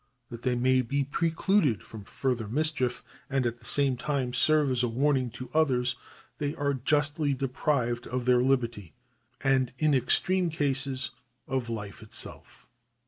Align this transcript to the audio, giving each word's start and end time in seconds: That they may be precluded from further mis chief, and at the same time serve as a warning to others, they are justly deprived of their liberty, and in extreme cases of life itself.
That 0.29 0.41
they 0.41 0.55
may 0.55 0.81
be 0.81 1.03
precluded 1.03 1.83
from 1.83 2.05
further 2.05 2.47
mis 2.47 2.71
chief, 2.71 3.03
and 3.29 3.45
at 3.45 3.59
the 3.59 3.65
same 3.65 3.97
time 3.97 4.33
serve 4.33 4.71
as 4.71 4.81
a 4.81 4.87
warning 4.87 5.29
to 5.33 5.51
others, 5.53 5.95
they 6.39 6.55
are 6.55 6.73
justly 6.73 7.35
deprived 7.35 8.07
of 8.07 8.25
their 8.25 8.41
liberty, 8.41 8.95
and 9.43 9.71
in 9.77 9.93
extreme 9.93 10.49
cases 10.49 11.11
of 11.47 11.69
life 11.69 12.01
itself. 12.01 12.67